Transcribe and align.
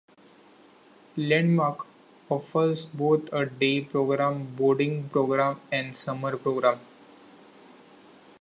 Landmark 1.15 1.85
offers 2.27 2.85
both 2.85 3.31
a 3.31 3.45
day 3.45 3.81
program, 3.81 4.55
boarding 4.55 5.07
program 5.09 5.61
and 5.71 5.95
summer 5.95 6.35
program. 6.37 6.79